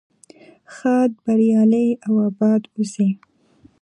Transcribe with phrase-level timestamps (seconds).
[0.75, 3.09] ښاد بریالي او اباد اوسئ.